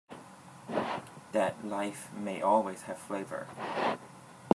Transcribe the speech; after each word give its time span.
That 1.31 1.63
life 1.63 2.11
may 2.11 2.41
always 2.41 2.81
have 2.89 2.97
flavor. 2.97 3.45